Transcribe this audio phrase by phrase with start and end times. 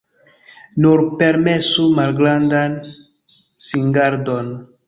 [0.85, 2.75] Nur permesu malgrandan
[3.67, 4.53] singardon.